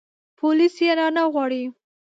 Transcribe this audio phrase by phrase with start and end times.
[0.39, 1.63] پوليس يې رانه غواړي.